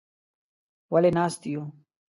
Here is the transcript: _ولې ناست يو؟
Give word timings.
_ولې 0.91 1.11
ناست 1.17 1.41
يو؟ 1.53 1.61